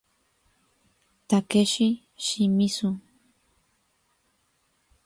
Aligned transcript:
Takeshi 1.29 1.87
Shimizu 2.25 2.89